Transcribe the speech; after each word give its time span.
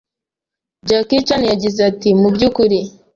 Jackie 0.87 1.25
Chan 1.27 1.41
yagize 1.51 1.79
ati 1.89 2.09
“Mu 2.19 2.29
by’ukuri, 2.35 2.79